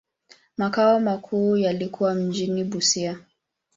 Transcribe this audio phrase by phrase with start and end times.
[0.57, 3.19] Makao makuu yalikuwa mjini Busia.